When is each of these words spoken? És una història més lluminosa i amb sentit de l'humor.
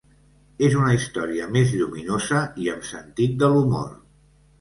És 0.67 0.77
una 0.77 0.93
història 0.99 1.49
més 1.57 1.73
lluminosa 1.81 2.39
i 2.65 2.71
amb 2.73 2.87
sentit 2.93 3.37
de 3.45 3.51
l'humor. 3.57 3.93